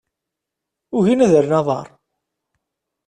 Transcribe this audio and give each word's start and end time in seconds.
Ugin 0.97 1.23
ad 1.25 1.33
rren 1.43 1.57
aḍar. 1.59 1.87